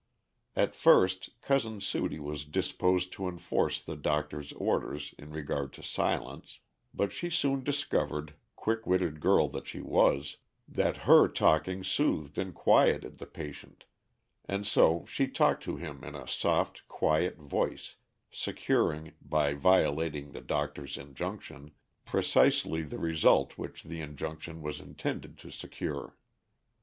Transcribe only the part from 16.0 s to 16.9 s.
in a soft,